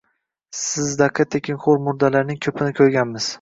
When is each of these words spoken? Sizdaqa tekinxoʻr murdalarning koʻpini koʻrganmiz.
Sizdaqa 0.59 1.25
tekinxoʻr 1.35 1.83
murdalarning 1.89 2.41
koʻpini 2.47 2.75
koʻrganmiz. 2.83 3.29